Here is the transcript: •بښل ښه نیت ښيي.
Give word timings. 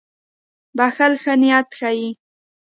•بښل 0.77 1.13
ښه 1.23 1.33
نیت 1.41 1.67
ښيي. 1.77 2.09